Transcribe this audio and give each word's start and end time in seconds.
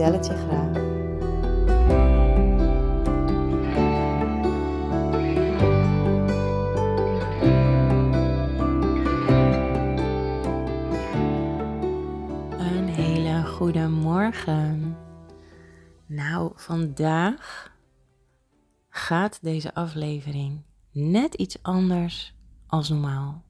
Vertel 0.00 0.36
graag. 0.36 0.76
Een 12.58 12.88
hele 12.88 13.44
goede 13.46 13.88
morgen. 13.88 14.96
Nou, 16.06 16.52
vandaag 16.54 17.72
gaat 18.88 19.38
deze 19.42 19.74
aflevering 19.74 20.62
net 20.92 21.34
iets 21.34 21.62
anders 21.62 22.34
als 22.66 22.88
normaal. 22.88 23.42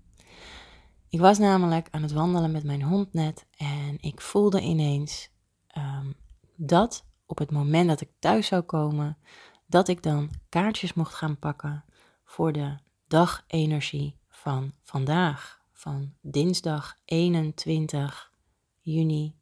Ik 1.08 1.20
was 1.20 1.38
namelijk 1.38 1.88
aan 1.90 2.02
het 2.02 2.12
wandelen 2.12 2.50
met 2.50 2.64
mijn 2.64 2.82
hond 2.82 3.12
net 3.12 3.46
en 3.56 3.96
ik 4.00 4.20
voelde 4.20 4.60
ineens 4.60 5.30
um, 5.76 6.14
dat 6.62 7.04
op 7.26 7.38
het 7.38 7.50
moment 7.50 7.88
dat 7.88 8.00
ik 8.00 8.10
thuis 8.18 8.46
zou 8.46 8.62
komen, 8.62 9.18
dat 9.66 9.88
ik 9.88 10.02
dan 10.02 10.30
kaartjes 10.48 10.92
mocht 10.92 11.14
gaan 11.14 11.38
pakken 11.38 11.84
voor 12.24 12.52
de 12.52 12.76
dagenergie 13.06 14.16
van 14.28 14.72
vandaag, 14.82 15.62
van 15.72 16.14
dinsdag 16.20 16.96
21 17.04 18.32
juni. 18.80 19.36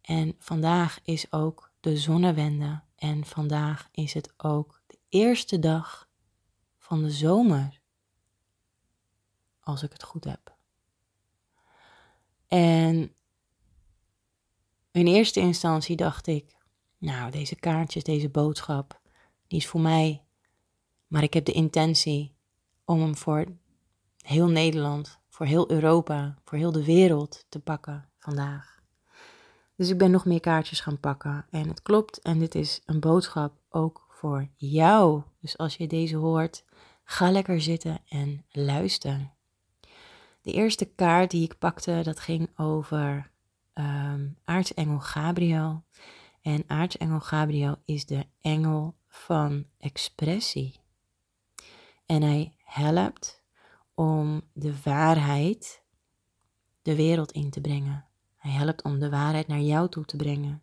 En 0.00 0.34
vandaag 0.38 1.00
is 1.02 1.32
ook 1.32 1.72
de 1.80 1.96
zonnewende 1.96 2.82
en 2.96 3.24
vandaag 3.24 3.88
is 3.92 4.14
het 4.14 4.32
ook 4.36 4.82
de 4.86 4.98
eerste 5.08 5.58
dag 5.58 6.08
van 6.78 7.02
de 7.02 7.10
zomer, 7.10 7.80
als 9.60 9.82
ik 9.82 9.92
het 9.92 10.02
goed 10.02 10.24
heb. 10.24 10.56
En 12.46 13.12
in 14.98 15.06
eerste 15.06 15.40
instantie 15.40 15.96
dacht 15.96 16.26
ik, 16.26 16.56
nou, 16.98 17.30
deze 17.30 17.56
kaartjes, 17.56 18.04
deze 18.04 18.28
boodschap, 18.28 19.00
die 19.46 19.58
is 19.58 19.66
voor 19.66 19.80
mij. 19.80 20.22
Maar 21.06 21.22
ik 21.22 21.34
heb 21.34 21.44
de 21.44 21.52
intentie 21.52 22.34
om 22.84 23.00
hem 23.00 23.16
voor 23.16 23.44
heel 24.16 24.48
Nederland, 24.48 25.18
voor 25.28 25.46
heel 25.46 25.70
Europa, 25.70 26.38
voor 26.44 26.58
heel 26.58 26.72
de 26.72 26.84
wereld 26.84 27.44
te 27.48 27.60
pakken 27.60 28.08
vandaag. 28.18 28.82
Dus 29.76 29.88
ik 29.88 29.98
ben 29.98 30.10
nog 30.10 30.24
meer 30.24 30.40
kaartjes 30.40 30.80
gaan 30.80 31.00
pakken. 31.00 31.46
En 31.50 31.68
het 31.68 31.82
klopt, 31.82 32.20
en 32.20 32.38
dit 32.38 32.54
is 32.54 32.82
een 32.86 33.00
boodschap 33.00 33.60
ook 33.70 34.06
voor 34.08 34.48
jou. 34.56 35.22
Dus 35.40 35.58
als 35.58 35.76
je 35.76 35.86
deze 35.86 36.16
hoort, 36.16 36.64
ga 37.04 37.30
lekker 37.30 37.60
zitten 37.60 37.98
en 38.08 38.44
luister. 38.50 39.30
De 40.42 40.52
eerste 40.52 40.84
kaart 40.84 41.30
die 41.30 41.42
ik 41.42 41.58
pakte, 41.58 42.00
dat 42.02 42.20
ging 42.20 42.58
over 42.58 43.30
um, 43.78 44.36
aartsengel 44.44 45.00
Gabriel. 45.00 45.84
En 46.42 46.64
aartsengel 46.66 47.20
Gabriel 47.20 47.76
is 47.84 48.06
de 48.06 48.26
engel 48.40 48.96
van 49.08 49.66
expressie. 49.78 50.80
En 52.06 52.22
hij 52.22 52.54
helpt 52.64 53.42
om 53.94 54.42
de 54.52 54.82
waarheid 54.82 55.82
de 56.82 56.96
wereld 56.96 57.32
in 57.32 57.50
te 57.50 57.60
brengen. 57.60 58.06
Hij 58.36 58.50
helpt 58.50 58.82
om 58.82 58.98
de 58.98 59.10
waarheid 59.10 59.46
naar 59.46 59.60
jou 59.60 59.88
toe 59.88 60.04
te 60.04 60.16
brengen. 60.16 60.62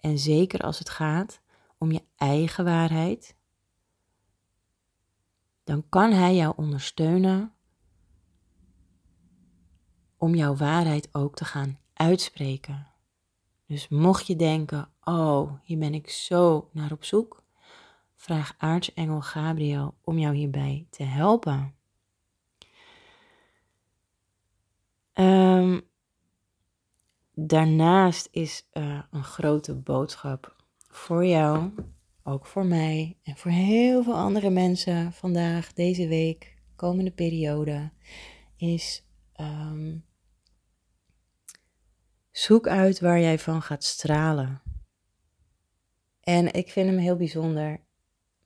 En 0.00 0.18
zeker 0.18 0.60
als 0.60 0.78
het 0.78 0.90
gaat 0.90 1.40
om 1.78 1.92
je 1.92 2.02
eigen 2.16 2.64
waarheid, 2.64 3.36
dan 5.64 5.88
kan 5.88 6.12
hij 6.12 6.34
jou 6.34 6.52
ondersteunen 6.56 7.54
om 10.16 10.34
jouw 10.34 10.56
waarheid 10.56 11.14
ook 11.14 11.36
te 11.36 11.44
gaan 11.44 11.78
uitspreken. 11.96 12.86
Dus 13.66 13.88
mocht 13.88 14.26
je 14.26 14.36
denken, 14.36 14.88
oh, 15.04 15.52
hier 15.62 15.78
ben 15.78 15.94
ik 15.94 16.10
zo 16.10 16.68
naar 16.72 16.92
op 16.92 17.04
zoek, 17.04 17.42
vraag 18.14 18.54
aartsengel 18.58 19.20
Gabriel 19.20 19.94
om 20.04 20.18
jou 20.18 20.34
hierbij 20.34 20.86
te 20.90 21.02
helpen. 21.02 21.74
Um, 25.14 25.82
daarnaast 27.34 28.28
is 28.30 28.68
uh, 28.72 29.02
een 29.10 29.24
grote 29.24 29.74
boodschap 29.74 30.56
voor 30.88 31.26
jou, 31.26 31.70
ook 32.22 32.46
voor 32.46 32.66
mij 32.66 33.16
en 33.22 33.36
voor 33.36 33.50
heel 33.50 34.02
veel 34.02 34.16
andere 34.16 34.50
mensen 34.50 35.12
vandaag, 35.12 35.72
deze 35.72 36.08
week, 36.08 36.56
komende 36.74 37.10
periode, 37.10 37.90
is 38.56 39.04
um, 39.40 40.04
Zoek 42.46 42.68
uit 42.68 43.00
waar 43.00 43.20
jij 43.20 43.38
van 43.38 43.62
gaat 43.62 43.84
stralen. 43.84 44.62
En 46.20 46.52
ik 46.52 46.70
vind 46.70 46.88
hem 46.88 46.98
heel 46.98 47.16
bijzonder 47.16 47.80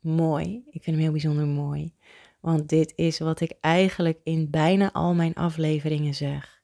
mooi. 0.01 0.63
Ik 0.71 0.83
vind 0.83 0.97
hem 0.97 0.99
heel 0.99 1.11
bijzonder 1.11 1.47
mooi. 1.47 1.95
Want 2.41 2.69
dit 2.69 2.93
is 2.97 3.19
wat 3.19 3.41
ik 3.41 3.53
eigenlijk 3.61 4.21
in 4.25 4.51
bijna 4.51 4.93
al 4.93 5.15
mijn 5.15 5.35
afleveringen 5.35 6.15
zeg. 6.15 6.63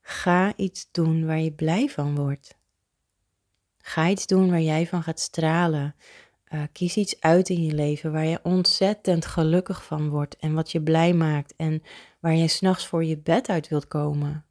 Ga 0.00 0.56
iets 0.56 0.88
doen 0.90 1.26
waar 1.26 1.40
je 1.40 1.52
blij 1.52 1.88
van 1.88 2.14
wordt. 2.14 2.56
Ga 3.78 4.08
iets 4.08 4.26
doen 4.26 4.50
waar 4.50 4.60
jij 4.60 4.86
van 4.86 5.02
gaat 5.02 5.20
stralen. 5.20 5.94
Uh, 6.48 6.62
kies 6.72 6.96
iets 6.96 7.20
uit 7.20 7.48
in 7.48 7.64
je 7.64 7.72
leven 7.72 8.12
waar 8.12 8.26
je 8.26 8.40
ontzettend 8.42 9.26
gelukkig 9.26 9.84
van 9.84 10.08
wordt 10.08 10.36
en 10.36 10.54
wat 10.54 10.72
je 10.72 10.82
blij 10.82 11.12
maakt 11.12 11.54
en 11.56 11.82
waar 12.20 12.34
je 12.34 12.48
s'nachts 12.48 12.86
voor 12.86 13.04
je 13.04 13.18
bed 13.18 13.48
uit 13.48 13.68
wilt 13.68 13.88
komen. 13.88 14.44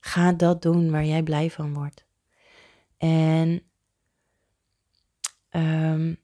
Ga 0.00 0.32
dat 0.32 0.62
doen 0.62 0.90
waar 0.90 1.04
jij 1.04 1.22
blij 1.22 1.50
van 1.50 1.74
wordt. 1.74 2.04
En 2.96 3.62
um, 5.50 6.18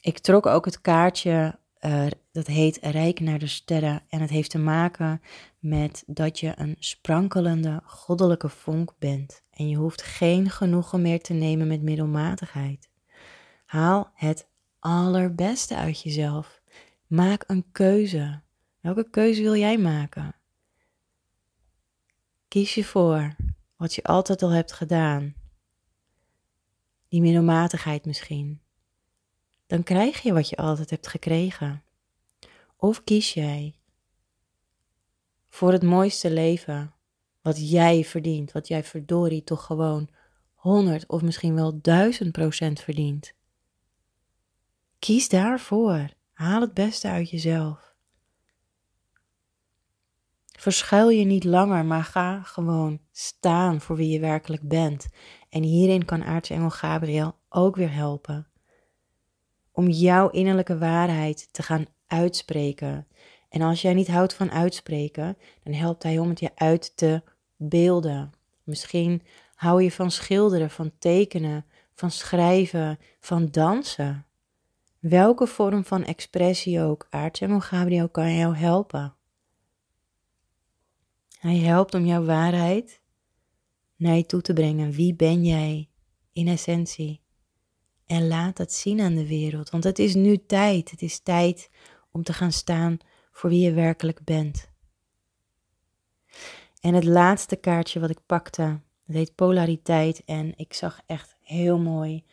ik 0.00 0.18
trok 0.18 0.46
ook 0.46 0.64
het 0.64 0.80
kaartje, 0.80 1.58
uh, 1.80 2.06
dat 2.32 2.46
heet 2.46 2.78
Rijk 2.82 3.20
naar 3.20 3.38
de 3.38 3.46
Sterren. 3.46 4.02
En 4.08 4.20
het 4.20 4.30
heeft 4.30 4.50
te 4.50 4.58
maken 4.58 5.22
met 5.58 6.04
dat 6.06 6.40
je 6.40 6.52
een 6.56 6.76
sprankelende 6.78 7.80
goddelijke 7.84 8.48
vonk 8.48 8.94
bent. 8.98 9.42
En 9.50 9.68
je 9.68 9.76
hoeft 9.76 10.02
geen 10.02 10.50
genoegen 10.50 11.02
meer 11.02 11.20
te 11.20 11.32
nemen 11.32 11.66
met 11.66 11.82
middelmatigheid. 11.82 12.90
Haal 13.64 14.10
het 14.14 14.48
allerbeste 14.78 15.76
uit 15.76 16.02
jezelf. 16.02 16.60
Maak 17.06 17.44
een 17.46 17.64
keuze. 17.72 18.40
Welke 18.80 19.10
keuze 19.10 19.42
wil 19.42 19.56
jij 19.56 19.78
maken? 19.78 20.34
Kies 22.50 22.74
je 22.74 22.84
voor 22.84 23.36
wat 23.76 23.94
je 23.94 24.02
altijd 24.02 24.42
al 24.42 24.50
hebt 24.50 24.72
gedaan, 24.72 25.34
die 27.08 27.20
middelmatigheid 27.20 28.04
misschien, 28.04 28.60
dan 29.66 29.82
krijg 29.82 30.22
je 30.22 30.32
wat 30.32 30.48
je 30.48 30.56
altijd 30.56 30.90
hebt 30.90 31.06
gekregen. 31.06 31.82
Of 32.76 33.04
kies 33.04 33.34
jij 33.34 33.74
voor 35.48 35.72
het 35.72 35.82
mooiste 35.82 36.30
leven, 36.30 36.94
wat 37.42 37.70
jij 37.70 38.04
verdient, 38.04 38.52
wat 38.52 38.68
jij 38.68 38.84
verdorie 38.84 39.44
toch 39.44 39.64
gewoon 39.64 40.08
100 40.54 41.06
of 41.06 41.22
misschien 41.22 41.54
wel 41.54 41.80
1000 41.80 42.32
procent 42.32 42.80
verdient. 42.80 43.32
Kies 44.98 45.28
daarvoor. 45.28 46.08
Haal 46.32 46.60
het 46.60 46.74
beste 46.74 47.08
uit 47.08 47.30
jezelf. 47.30 47.89
Verschuil 50.60 51.08
je 51.08 51.24
niet 51.24 51.44
langer, 51.44 51.84
maar 51.84 52.04
ga 52.04 52.42
gewoon 52.42 53.00
staan 53.12 53.80
voor 53.80 53.96
wie 53.96 54.12
je 54.12 54.20
werkelijk 54.20 54.68
bent. 54.68 55.08
En 55.48 55.62
hierin 55.62 56.04
kan 56.04 56.24
aartsengel 56.24 56.70
Gabriel 56.70 57.34
ook 57.48 57.76
weer 57.76 57.92
helpen. 57.92 58.46
Om 59.72 59.88
jouw 59.88 60.28
innerlijke 60.28 60.78
waarheid 60.78 61.48
te 61.52 61.62
gaan 61.62 61.86
uitspreken. 62.06 63.06
En 63.48 63.62
als 63.62 63.82
jij 63.82 63.94
niet 63.94 64.08
houdt 64.08 64.34
van 64.34 64.50
uitspreken, 64.50 65.36
dan 65.62 65.72
helpt 65.72 66.02
hij 66.02 66.18
om 66.18 66.28
het 66.28 66.40
je 66.40 66.50
uit 66.54 66.96
te 66.96 67.22
beelden. 67.56 68.32
Misschien 68.62 69.22
hou 69.54 69.82
je 69.82 69.92
van 69.92 70.10
schilderen, 70.10 70.70
van 70.70 70.92
tekenen, 70.98 71.66
van 71.94 72.10
schrijven, 72.10 72.98
van 73.20 73.46
dansen. 73.50 74.26
Welke 74.98 75.46
vorm 75.46 75.84
van 75.84 76.04
expressie 76.04 76.82
ook, 76.82 77.06
aartsengel 77.10 77.60
Gabriel 77.60 78.08
kan 78.08 78.34
jou 78.34 78.56
helpen. 78.56 79.14
Hij 81.40 81.58
helpt 81.58 81.94
om 81.94 82.04
jouw 82.04 82.24
waarheid 82.24 83.00
naar 83.96 84.16
je 84.16 84.26
toe 84.26 84.40
te 84.40 84.52
brengen. 84.52 84.90
Wie 84.90 85.14
ben 85.14 85.44
jij 85.44 85.88
in 86.32 86.48
essentie? 86.48 87.20
En 88.06 88.28
laat 88.28 88.56
dat 88.56 88.72
zien 88.72 89.00
aan 89.00 89.14
de 89.14 89.26
wereld, 89.26 89.70
want 89.70 89.84
het 89.84 89.98
is 89.98 90.14
nu 90.14 90.46
tijd. 90.46 90.90
Het 90.90 91.02
is 91.02 91.18
tijd 91.18 91.70
om 92.10 92.22
te 92.22 92.32
gaan 92.32 92.52
staan 92.52 92.98
voor 93.32 93.50
wie 93.50 93.60
je 93.60 93.72
werkelijk 93.72 94.24
bent. 94.24 94.70
En 96.80 96.94
het 96.94 97.04
laatste 97.04 97.56
kaartje 97.56 98.00
wat 98.00 98.10
ik 98.10 98.26
pakte, 98.26 98.80
dat 99.06 99.16
heet 99.16 99.34
polariteit. 99.34 100.22
En 100.24 100.52
ik 100.56 100.74
zag 100.74 101.00
echt 101.06 101.36
heel 101.42 101.78
mooi 101.78 102.24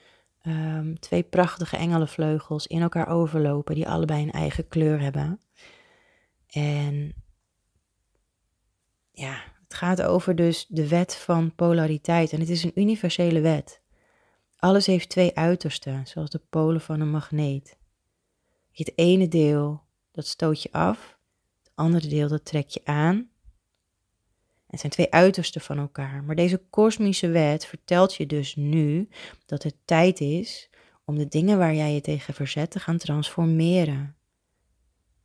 ehm, 0.42 0.96
twee 0.96 1.24
prachtige 1.24 1.78
engelenvleugels 1.78 2.68
in 2.68 2.82
elkaar 2.82 3.08
overlopen, 3.08 3.76
die 3.76 3.88
allebei 3.88 4.22
een 4.22 4.32
eigen 4.32 4.68
kleur 4.68 5.00
hebben. 5.00 5.40
En 6.48 7.14
ja, 9.20 9.44
het 9.64 9.74
gaat 9.74 10.02
over 10.02 10.36
dus 10.36 10.66
de 10.68 10.88
wet 10.88 11.16
van 11.16 11.56
polariteit. 11.56 12.34
En 12.34 12.40
het 12.40 12.50
is 12.50 12.64
een 12.64 12.80
universele 12.80 13.42
wet. 13.42 13.82
Alles 14.56 14.86
heeft 14.86 15.10
twee 15.10 15.36
uitersten, 15.36 16.08
zoals 16.08 16.30
de 16.30 16.42
polen 16.50 16.82
van 16.82 17.00
een 17.00 17.10
magneet. 17.10 17.78
Het 18.72 18.92
ene 18.96 19.28
deel, 19.28 19.82
dat 20.12 20.28
stoot 20.28 20.62
je 20.62 20.72
af. 20.72 21.18
Het 21.64 21.72
andere 21.76 22.08
deel, 22.08 22.28
dat 22.28 22.46
trek 22.46 22.70
je 22.70 22.82
aan. 22.84 23.30
Het 24.68 24.80
zijn 24.80 24.92
twee 24.92 25.12
uitersten 25.12 25.62
van 25.62 25.78
elkaar. 25.78 26.24
Maar 26.24 26.36
deze 26.36 26.62
kosmische 26.70 27.28
wet 27.28 27.66
vertelt 27.66 28.16
je 28.16 28.26
dus 28.26 28.56
nu 28.56 29.10
dat 29.46 29.64
het 29.64 29.76
tijd 29.86 30.20
is 30.20 30.70
om 31.06 31.18
de 31.18 31.28
dingen 31.28 31.58
waar 31.58 31.74
jij 31.74 31.94
je 31.94 32.02
tegen 32.02 32.34
verzet 32.34 32.72
te 32.72 32.80
gaan 32.80 32.98
transformeren. 32.98 34.17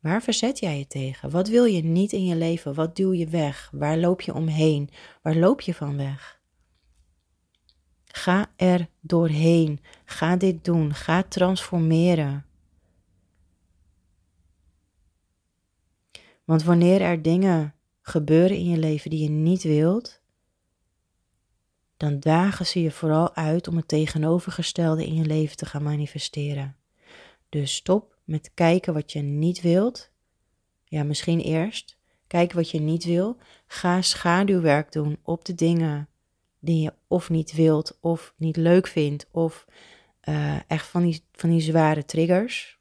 Waar 0.03 0.23
verzet 0.23 0.59
jij 0.59 0.79
je 0.79 0.87
tegen? 0.87 1.31
Wat 1.31 1.49
wil 1.49 1.65
je 1.65 1.85
niet 1.85 2.13
in 2.13 2.25
je 2.25 2.37
leven? 2.37 2.75
Wat 2.75 2.97
duw 2.97 3.13
je 3.13 3.27
weg? 3.27 3.71
Waar 3.73 3.99
loop 3.99 4.21
je 4.21 4.35
omheen? 4.35 4.91
Waar 5.23 5.37
loop 5.37 5.61
je 5.61 5.75
van 5.75 5.97
weg? 5.97 6.41
Ga 8.05 8.53
er 8.57 8.89
doorheen. 9.01 9.81
Ga 10.05 10.37
dit 10.37 10.65
doen. 10.65 10.95
Ga 10.95 11.23
transformeren. 11.23 12.47
Want 16.45 16.63
wanneer 16.63 17.01
er 17.01 17.23
dingen 17.23 17.75
gebeuren 18.01 18.57
in 18.57 18.69
je 18.69 18.79
leven 18.79 19.11
die 19.11 19.23
je 19.23 19.31
niet 19.31 19.63
wilt, 19.63 20.23
dan 21.97 22.21
dagen 22.21 22.67
ze 22.67 22.83
je 22.83 22.91
vooral 22.91 23.35
uit 23.35 23.69
om 23.69 23.77
het 23.77 23.89
tegenovergestelde 23.89 25.07
in 25.07 25.15
je 25.15 25.25
leven 25.25 25.57
te 25.57 25.67
gaan 25.67 25.83
manifesteren. 25.83 26.77
Dus 27.49 27.75
stop 27.75 28.12
met 28.25 28.51
kijken 28.55 28.95
wat 28.95 29.13
je 29.13 29.21
niet 29.21 29.61
wilt. 29.61 30.11
Ja, 30.85 31.05
misschien 31.05 31.41
eerst. 31.41 31.99
Kijken 32.27 32.57
wat 32.57 32.71
je 32.71 32.81
niet 32.81 33.05
wil. 33.05 33.37
Ga 33.67 34.03
schaduwwerk 34.03 34.93
doen 34.93 35.19
op 35.23 35.45
de 35.45 35.55
dingen 35.55 36.09
die 36.59 36.83
je 36.83 36.95
of 37.07 37.31
niet 37.31 37.53
wilt, 37.53 37.99
of 38.01 38.35
niet 38.37 38.57
leuk 38.57 38.87
vindt, 38.87 39.27
of 39.31 39.67
uh, 40.29 40.71
echt 40.71 40.87
van 40.87 41.03
die, 41.03 41.25
van 41.33 41.51
die 41.51 41.61
zware 41.61 42.05
triggers. 42.05 42.81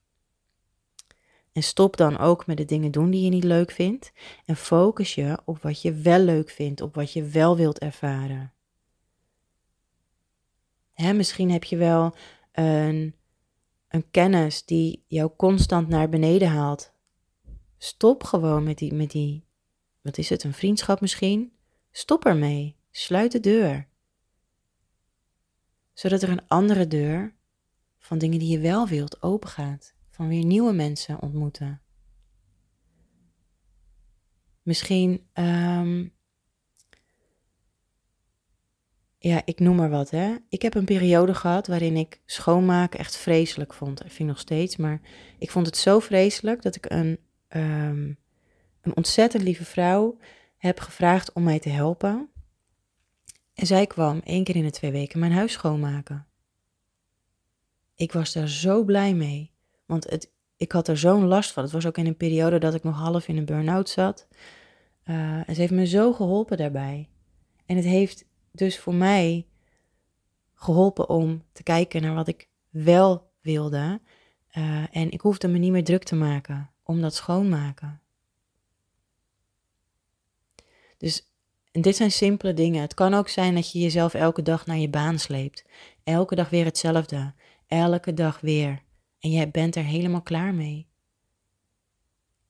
En 1.51 1.63
stop 1.63 1.97
dan 1.97 2.17
ook 2.17 2.45
met 2.45 2.57
de 2.57 2.65
dingen 2.65 2.91
doen 2.91 3.09
die 3.09 3.23
je 3.23 3.29
niet 3.29 3.43
leuk 3.43 3.71
vindt. 3.71 4.11
En 4.45 4.55
focus 4.55 5.15
je 5.15 5.39
op 5.45 5.61
wat 5.61 5.81
je 5.81 5.93
wel 5.93 6.19
leuk 6.19 6.49
vindt, 6.49 6.81
op 6.81 6.95
wat 6.95 7.13
je 7.13 7.23
wel 7.23 7.57
wilt 7.57 7.79
ervaren. 7.79 8.53
Hè, 10.93 11.13
misschien 11.13 11.51
heb 11.51 11.63
je 11.63 11.77
wel 11.77 12.15
een, 12.51 13.15
een 13.91 14.11
kennis 14.11 14.65
die 14.65 15.03
jou 15.07 15.31
constant 15.35 15.87
naar 15.87 16.09
beneden 16.09 16.47
haalt. 16.47 16.93
Stop 17.77 18.23
gewoon 18.23 18.63
met 18.63 18.77
die, 18.77 18.93
met 18.93 19.11
die, 19.11 19.45
wat 20.01 20.17
is 20.17 20.29
het, 20.29 20.43
een 20.43 20.53
vriendschap 20.53 21.01
misschien? 21.01 21.53
Stop 21.91 22.25
ermee. 22.25 22.75
Sluit 22.91 23.31
de 23.31 23.39
deur. 23.39 23.87
Zodat 25.93 26.21
er 26.21 26.29
een 26.29 26.47
andere 26.47 26.87
deur 26.87 27.35
van 27.97 28.17
dingen 28.17 28.39
die 28.39 28.49
je 28.49 28.59
wel 28.59 28.87
wilt 28.87 29.21
open 29.21 29.49
gaat 29.49 29.93
van 30.09 30.27
weer 30.27 30.45
nieuwe 30.45 30.73
mensen 30.73 31.21
ontmoeten. 31.21 31.81
Misschien, 34.61 35.27
um, 35.33 36.13
ja, 39.23 39.41
ik 39.45 39.59
noem 39.59 39.75
maar 39.75 39.89
wat, 39.89 40.09
hè. 40.09 40.35
Ik 40.49 40.61
heb 40.61 40.75
een 40.75 40.85
periode 40.85 41.33
gehad 41.33 41.67
waarin 41.67 41.95
ik 41.95 42.21
schoonmaken 42.25 42.99
echt 42.99 43.17
vreselijk 43.17 43.73
vond. 43.73 44.05
Ik 44.05 44.11
vind 44.11 44.29
nog 44.29 44.39
steeds, 44.39 44.77
maar 44.77 45.01
ik 45.39 45.51
vond 45.51 45.65
het 45.65 45.77
zo 45.77 45.99
vreselijk 45.99 46.61
dat 46.61 46.75
ik 46.75 46.85
een, 46.89 47.19
um, 47.49 48.17
een 48.81 48.95
ontzettend 48.95 49.43
lieve 49.43 49.65
vrouw 49.65 50.17
heb 50.57 50.79
gevraagd 50.79 51.33
om 51.33 51.43
mij 51.43 51.59
te 51.59 51.69
helpen. 51.69 52.29
En 53.53 53.65
zij 53.65 53.87
kwam 53.87 54.21
één 54.23 54.43
keer 54.43 54.55
in 54.55 54.63
de 54.63 54.71
twee 54.71 54.91
weken 54.91 55.19
mijn 55.19 55.31
huis 55.31 55.51
schoonmaken. 55.51 56.27
Ik 57.95 58.11
was 58.11 58.33
daar 58.33 58.49
zo 58.49 58.83
blij 58.83 59.13
mee. 59.13 59.51
Want 59.85 60.09
het, 60.09 60.31
ik 60.57 60.71
had 60.71 60.87
er 60.87 60.97
zo'n 60.97 61.25
last 61.25 61.51
van. 61.51 61.63
Het 61.63 61.71
was 61.71 61.85
ook 61.85 61.97
in 61.97 62.07
een 62.07 62.17
periode 62.17 62.59
dat 62.59 62.73
ik 62.73 62.83
nog 62.83 62.97
half 62.97 63.27
in 63.27 63.37
een 63.37 63.45
burn-out 63.45 63.89
zat. 63.89 64.27
Uh, 65.05 65.49
en 65.49 65.55
ze 65.55 65.61
heeft 65.61 65.73
me 65.73 65.85
zo 65.85 66.13
geholpen 66.13 66.57
daarbij. 66.57 67.09
En 67.65 67.75
het 67.75 67.85
heeft 67.85 68.29
dus 68.51 68.79
voor 68.79 68.95
mij 68.95 69.45
geholpen 70.53 71.09
om 71.09 71.43
te 71.51 71.63
kijken 71.63 72.01
naar 72.01 72.13
wat 72.13 72.27
ik 72.27 72.47
wel 72.69 73.31
wilde. 73.41 74.01
Uh, 74.57 74.95
en 74.95 75.11
ik 75.11 75.21
hoefde 75.21 75.47
me 75.47 75.57
niet 75.57 75.71
meer 75.71 75.83
druk 75.83 76.03
te 76.03 76.15
maken 76.15 76.71
om 76.83 77.01
dat 77.01 77.15
schoonmaken. 77.15 78.01
Dus 80.97 81.31
dit 81.71 81.95
zijn 81.95 82.11
simpele 82.11 82.53
dingen. 82.53 82.81
Het 82.81 82.93
kan 82.93 83.13
ook 83.13 83.29
zijn 83.29 83.55
dat 83.55 83.71
je 83.71 83.79
jezelf 83.79 84.13
elke 84.13 84.41
dag 84.41 84.65
naar 84.65 84.77
je 84.77 84.89
baan 84.89 85.19
sleept. 85.19 85.65
Elke 86.03 86.35
dag 86.35 86.49
weer 86.49 86.65
hetzelfde. 86.65 87.33
Elke 87.67 88.13
dag 88.13 88.39
weer 88.39 88.83
en 89.19 89.31
jij 89.31 89.51
bent 89.51 89.75
er 89.75 89.83
helemaal 89.83 90.21
klaar 90.21 90.53
mee. 90.53 90.87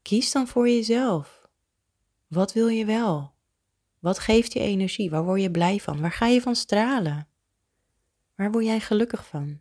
Kies 0.02 0.32
dan 0.32 0.48
voor 0.48 0.70
jezelf. 0.70 1.48
Wat 2.28 2.54
wil 2.54 2.68
je 2.68 2.86
wel? 2.86 3.34
Wat 4.02 4.20
geeft 4.20 4.54
je 4.54 4.60
energie? 4.60 5.10
Waar 5.10 5.24
word 5.24 5.42
je 5.42 5.52
blij 5.52 5.80
van? 5.80 6.02
Waar 6.02 6.12
ga 6.12 6.28
je 6.28 6.42
van 6.42 6.56
stralen? 6.56 7.28
Waar 8.36 8.52
word 8.52 8.66
jij 8.66 8.80
gelukkig 8.80 9.28
van? 9.28 9.60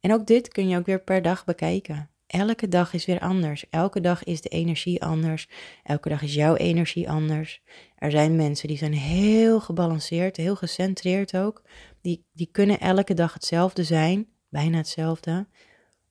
En 0.00 0.12
ook 0.12 0.26
dit 0.26 0.48
kun 0.48 0.68
je 0.68 0.78
ook 0.78 0.86
weer 0.86 1.02
per 1.02 1.22
dag 1.22 1.44
bekijken. 1.44 2.10
Elke 2.26 2.68
dag 2.68 2.92
is 2.92 3.06
weer 3.06 3.20
anders. 3.20 3.68
Elke 3.70 4.00
dag 4.00 4.24
is 4.24 4.40
de 4.40 4.48
energie 4.48 5.02
anders. 5.02 5.48
Elke 5.82 6.08
dag 6.08 6.22
is 6.22 6.34
jouw 6.34 6.54
energie 6.54 7.10
anders. 7.10 7.62
Er 7.96 8.10
zijn 8.10 8.36
mensen 8.36 8.68
die 8.68 8.76
zijn 8.76 8.94
heel 8.94 9.60
gebalanceerd, 9.60 10.36
heel 10.36 10.56
gecentreerd 10.56 11.36
ook. 11.36 11.62
Die, 12.00 12.24
die 12.32 12.48
kunnen 12.52 12.80
elke 12.80 13.14
dag 13.14 13.32
hetzelfde 13.32 13.84
zijn 13.84 14.28
bijna 14.48 14.76
hetzelfde. 14.76 15.46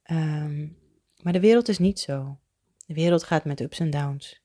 Ehm, 0.04 0.68
maar 1.22 1.34
de 1.34 1.40
wereld 1.40 1.68
is 1.68 1.78
niet 1.78 2.00
zo. 2.00 2.40
De 2.86 2.94
wereld 2.94 3.24
gaat 3.24 3.46
met 3.46 3.60
ups 3.60 3.80
en 3.80 3.90
downs. 3.90 4.42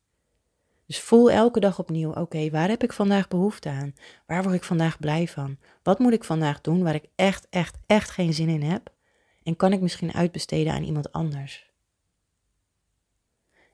Dus 0.87 1.01
voel 1.01 1.31
elke 1.31 1.61
dag 1.61 1.79
opnieuw: 1.79 2.13
oké, 2.13 2.51
waar 2.51 2.69
heb 2.69 2.83
ik 2.83 2.93
vandaag 2.93 3.29
behoefte 3.29 3.69
aan? 3.69 3.95
Waar 4.27 4.43
word 4.43 4.55
ik 4.55 4.65
vandaag 4.65 4.99
blij 4.99 5.29
van? 5.29 5.59
Wat 5.83 5.99
moet 5.99 6.13
ik 6.13 6.25
vandaag 6.25 6.61
doen 6.61 6.83
waar 6.83 6.95
ik 6.95 7.09
echt, 7.15 7.47
echt, 7.51 7.77
echt 7.87 8.11
geen 8.11 8.33
zin 8.33 8.49
in 8.49 8.63
heb? 8.63 8.93
En 9.43 9.57
kan 9.57 9.73
ik 9.73 9.81
misschien 9.81 10.13
uitbesteden 10.13 10.73
aan 10.73 10.83
iemand 10.83 11.13
anders? 11.13 11.73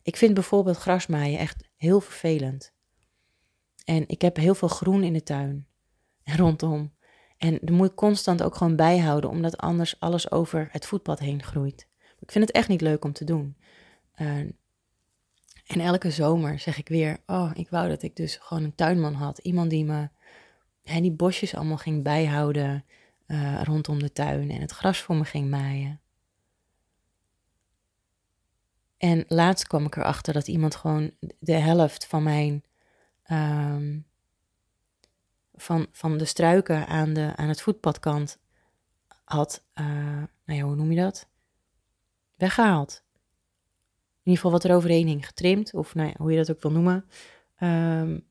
Ik 0.03 0.17
vind 0.17 0.35
bijvoorbeeld 0.35 0.77
grasmaaien 0.77 1.39
echt 1.39 1.69
heel 1.77 2.01
vervelend. 2.01 2.73
En 3.85 4.05
ik 4.09 4.23
heb 4.23 4.37
heel 4.37 4.55
veel 4.55 4.69
groen 4.69 5.03
in 5.03 5.13
de 5.13 5.23
tuin 5.23 5.67
en 6.23 6.37
rondom. 6.45 6.93
En 7.39 7.59
dat 7.61 7.71
moet 7.71 7.91
ik 7.91 7.97
constant 7.97 8.43
ook 8.43 8.55
gewoon 8.55 8.77
bijhouden, 8.77 9.31
omdat 9.31 9.57
anders 9.57 10.01
alles 10.01 10.31
over 10.31 10.69
het 10.71 10.87
voetpad 10.87 11.19
heen 11.19 11.43
groeit. 11.43 11.89
Ik 12.19 12.33
vind 12.33 12.47
het 12.47 12.55
echt 12.55 12.69
niet 12.69 12.81
leuk 12.81 13.05
om 13.05 13.13
te 13.13 13.25
doen. 13.25 13.57
Uh, 14.17 14.49
en 15.71 15.81
elke 15.81 16.11
zomer 16.11 16.59
zeg 16.59 16.79
ik 16.79 16.89
weer, 16.89 17.19
oh, 17.27 17.51
ik 17.55 17.71
wou 17.71 17.89
dat 17.89 18.03
ik 18.03 18.17
dus 18.17 18.37
gewoon 18.37 18.63
een 18.63 18.75
tuinman 18.75 19.15
had. 19.15 19.39
Iemand 19.39 19.71
die 19.71 19.85
me 19.85 20.09
hè, 20.83 21.01
die 21.01 21.13
bosjes 21.13 21.55
allemaal 21.55 21.77
ging 21.77 22.03
bijhouden 22.03 22.85
uh, 23.27 23.63
rondom 23.63 23.99
de 23.99 24.13
tuin 24.13 24.51
en 24.51 24.61
het 24.61 24.71
gras 24.71 24.99
voor 24.99 25.17
me 25.17 25.25
ging 25.25 25.51
maaien. 25.51 26.01
En 28.97 29.25
laatst 29.29 29.67
kwam 29.67 29.85
ik 29.85 29.97
erachter 29.97 30.33
dat 30.33 30.49
iemand 30.49 30.77
gewoon 30.77 31.11
de 31.39 31.53
helft 31.53 32.07
van 32.07 32.23
mijn 32.23 32.65
um, 33.31 34.07
van, 35.55 35.87
van 35.93 36.17
de 36.17 36.25
struiken 36.25 36.87
aan, 36.87 37.13
de, 37.13 37.33
aan 37.37 37.49
het 37.49 37.63
voetpadkant 37.63 38.39
had, 39.25 39.65
uh, 39.75 39.87
nou 40.45 40.59
ja, 40.59 40.63
hoe 40.63 40.75
noem 40.75 40.93
je 40.93 41.01
dat? 41.01 41.29
Weggehaald. 42.37 43.03
In 44.23 44.31
ieder 44.31 44.43
geval 44.43 44.51
wat 44.51 44.65
er 44.65 44.77
overheen 44.77 45.07
hing, 45.07 45.27
getrimd, 45.27 45.75
of 45.75 45.95
nou 45.95 46.09
ja, 46.09 46.15
hoe 46.17 46.31
je 46.31 46.37
dat 46.37 46.51
ook 46.51 46.63
wil 46.63 46.71
noemen. 46.71 47.05
Um, 47.61 48.29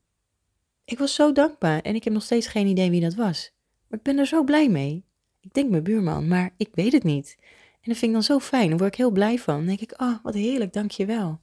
ik 0.84 0.98
was 0.98 1.14
zo 1.14 1.32
dankbaar 1.32 1.80
en 1.80 1.94
ik 1.94 2.04
heb 2.04 2.12
nog 2.12 2.22
steeds 2.22 2.46
geen 2.46 2.66
idee 2.66 2.90
wie 2.90 3.00
dat 3.00 3.14
was. 3.14 3.52
Maar 3.86 3.98
ik 3.98 4.04
ben 4.04 4.18
er 4.18 4.26
zo 4.26 4.44
blij 4.44 4.68
mee. 4.68 5.04
Ik 5.40 5.54
denk 5.54 5.70
mijn 5.70 5.82
buurman, 5.82 6.28
maar 6.28 6.50
ik 6.56 6.68
weet 6.72 6.92
het 6.92 7.02
niet. 7.02 7.36
En 7.72 7.90
dat 7.90 7.96
vind 7.96 8.02
ik 8.02 8.12
dan 8.12 8.22
zo 8.22 8.38
fijn, 8.38 8.68
daar 8.68 8.78
word 8.78 8.92
ik 8.92 8.98
heel 8.98 9.10
blij 9.10 9.38
van. 9.38 9.56
Dan 9.56 9.66
denk 9.66 9.80
ik, 9.80 10.00
oh, 10.00 10.14
wat 10.22 10.34
heerlijk, 10.34 10.72
dank 10.72 10.90
je 10.90 11.06
wel. 11.06 11.40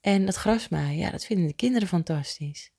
En 0.00 0.26
dat 0.26 0.34
grasmaaien, 0.34 0.98
ja, 0.98 1.10
dat 1.10 1.24
vinden 1.24 1.46
de 1.46 1.52
kinderen 1.54 1.88
fantastisch. 1.88 2.72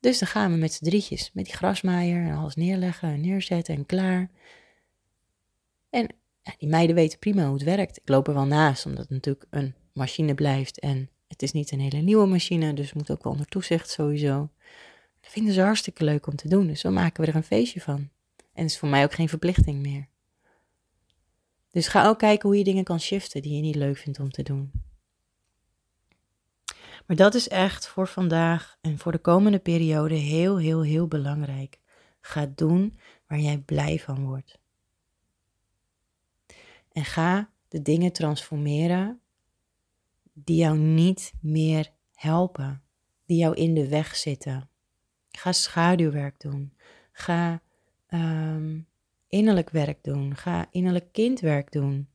Dus 0.00 0.18
dan 0.18 0.28
gaan 0.28 0.52
we 0.52 0.58
met 0.58 0.72
z'n 0.72 0.84
drietjes 0.84 1.30
met 1.32 1.44
die 1.44 1.54
grasmaaier 1.54 2.26
en 2.26 2.36
alles 2.36 2.54
neerleggen 2.54 3.08
en 3.08 3.20
neerzetten 3.20 3.74
en 3.74 3.86
klaar. 3.86 4.30
En 5.90 6.14
die 6.58 6.68
meiden 6.68 6.96
weten 6.96 7.18
prima 7.18 7.44
hoe 7.44 7.54
het 7.54 7.62
werkt. 7.62 7.96
Ik 7.96 8.08
loop 8.08 8.28
er 8.28 8.34
wel 8.34 8.46
naast, 8.46 8.86
omdat 8.86 9.02
het 9.02 9.10
natuurlijk 9.10 9.46
een 9.50 9.74
machine 9.92 10.34
blijft. 10.34 10.78
En 10.78 11.10
het 11.28 11.42
is 11.42 11.52
niet 11.52 11.70
een 11.70 11.80
hele 11.80 12.00
nieuwe 12.00 12.26
machine, 12.26 12.74
dus 12.74 12.92
moet 12.92 13.10
ook 13.10 13.24
wel 13.24 13.32
onder 13.32 13.46
toezicht 13.46 13.90
sowieso. 13.90 14.48
Dat 15.20 15.30
vinden 15.30 15.54
ze 15.54 15.60
hartstikke 15.60 16.04
leuk 16.04 16.26
om 16.26 16.36
te 16.36 16.48
doen, 16.48 16.66
dus 16.66 16.80
zo 16.80 16.90
maken 16.90 17.24
we 17.24 17.30
er 17.30 17.36
een 17.36 17.42
feestje 17.42 17.80
van. 17.80 18.08
En 18.52 18.64
is 18.64 18.78
voor 18.78 18.88
mij 18.88 19.04
ook 19.04 19.12
geen 19.12 19.28
verplichting 19.28 19.82
meer. 19.82 20.08
Dus 21.70 21.88
ga 21.88 22.08
ook 22.08 22.18
kijken 22.18 22.48
hoe 22.48 22.58
je 22.58 22.64
dingen 22.64 22.84
kan 22.84 23.00
shiften 23.00 23.42
die 23.42 23.56
je 23.56 23.62
niet 23.62 23.74
leuk 23.74 23.96
vindt 23.96 24.20
om 24.20 24.30
te 24.30 24.42
doen. 24.42 24.70
Maar 27.06 27.16
dat 27.16 27.34
is 27.34 27.48
echt 27.48 27.86
voor 27.86 28.08
vandaag 28.08 28.78
en 28.80 28.98
voor 28.98 29.12
de 29.12 29.18
komende 29.18 29.58
periode 29.58 30.14
heel, 30.14 30.58
heel, 30.58 30.82
heel 30.82 31.06
belangrijk. 31.06 31.78
Ga 32.20 32.52
doen 32.54 32.98
waar 33.26 33.38
jij 33.38 33.58
blij 33.58 33.98
van 33.98 34.24
wordt. 34.24 34.58
En 36.92 37.04
ga 37.04 37.50
de 37.68 37.82
dingen 37.82 38.12
transformeren 38.12 39.20
die 40.32 40.56
jou 40.56 40.78
niet 40.78 41.32
meer 41.40 41.92
helpen, 42.14 42.82
die 43.26 43.38
jou 43.38 43.54
in 43.54 43.74
de 43.74 43.88
weg 43.88 44.16
zitten. 44.16 44.68
Ga 45.30 45.52
schaduwwerk 45.52 46.40
doen. 46.40 46.72
Ga 47.12 47.62
ehm, 48.06 48.80
innerlijk 49.28 49.70
werk 49.70 50.04
doen. 50.04 50.36
Ga 50.36 50.66
innerlijk 50.70 51.12
kindwerk 51.12 51.72
doen. 51.72 52.08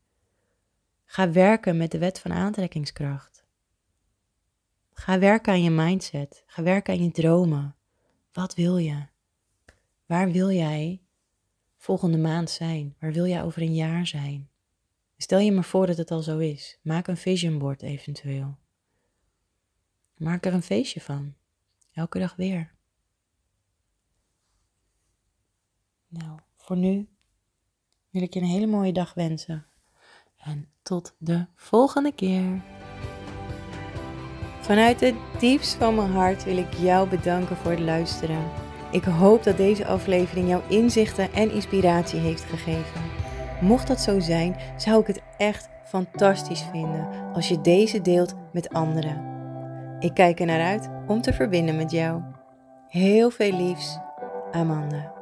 Ga 1.05 1.31
werken 1.31 1.77
met 1.77 1.91
de 1.91 1.97
wet 1.97 2.19
van 2.19 2.33
aantrekkingskracht. 2.33 3.45
Ga 4.93 5.19
werken 5.19 5.53
aan 5.53 5.63
je 5.63 5.69
mindset. 5.69 6.43
Ga 6.45 6.63
werken 6.63 6.93
aan 6.93 7.03
je 7.03 7.11
dromen. 7.11 7.75
Wat 8.31 8.55
wil 8.55 8.77
je? 8.77 9.05
Waar 10.05 10.31
wil 10.31 10.51
jij 10.51 11.01
volgende 11.77 12.17
maand 12.17 12.49
zijn? 12.49 12.95
Waar 12.99 13.11
wil 13.11 13.25
jij 13.25 13.43
over 13.43 13.61
een 13.61 13.75
jaar 13.75 14.07
zijn? 14.07 14.49
Stel 15.17 15.39
je 15.39 15.51
maar 15.51 15.63
voor 15.63 15.87
dat 15.87 15.97
het 15.97 16.11
al 16.11 16.21
zo 16.21 16.37
is. 16.37 16.79
Maak 16.81 17.07
een 17.07 17.17
vision 17.17 17.57
board 17.57 17.81
eventueel. 17.81 18.57
Maak 20.17 20.45
er 20.45 20.53
een 20.53 20.63
feestje 20.63 21.01
van. 21.01 21.33
Elke 21.93 22.19
dag 22.19 22.35
weer. 22.35 22.75
Nou, 26.07 26.39
voor 26.55 26.77
nu 26.77 27.07
wil 28.09 28.21
ik 28.21 28.33
je 28.33 28.39
een 28.39 28.45
hele 28.45 28.67
mooie 28.67 28.93
dag 28.93 29.13
wensen. 29.13 29.65
En 30.37 30.69
tot 30.81 31.15
de 31.17 31.45
volgende 31.55 32.13
keer. 32.13 32.61
Vanuit 34.61 34.99
het 34.99 35.15
diepst 35.39 35.73
van 35.73 35.95
mijn 35.95 36.11
hart 36.11 36.43
wil 36.43 36.57
ik 36.57 36.73
jou 36.73 37.09
bedanken 37.09 37.57
voor 37.57 37.71
het 37.71 37.79
luisteren. 37.79 38.51
Ik 38.91 39.03
hoop 39.03 39.43
dat 39.43 39.57
deze 39.57 39.85
aflevering 39.85 40.47
jouw 40.47 40.67
inzichten 40.69 41.33
en 41.33 41.51
inspiratie 41.51 42.19
heeft 42.19 42.43
gegeven. 42.43 43.06
Mocht 43.61 43.87
dat 43.87 43.99
zo 43.99 44.19
zijn, 44.19 44.55
zou 44.75 45.01
ik 45.01 45.07
het 45.07 45.21
echt 45.37 45.69
fantastisch 45.83 46.65
vinden 46.71 47.07
als 47.33 47.47
je 47.47 47.61
deze 47.61 48.01
deelt 48.01 48.35
met 48.51 48.69
anderen. 48.69 49.35
Ik 49.99 50.13
kijk 50.13 50.39
er 50.39 50.45
naar 50.45 50.61
uit 50.61 50.89
om 51.07 51.21
te 51.21 51.33
verbinden 51.33 51.75
met 51.75 51.91
jou. 51.91 52.21
Heel 52.87 53.29
veel 53.29 53.51
liefs, 53.51 53.99
Amanda. 54.51 55.16